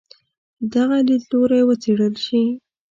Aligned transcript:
دغه 0.73 0.97
لیدلوری 1.07 1.61
وڅېړل 1.67 2.13
شي. 2.25 2.43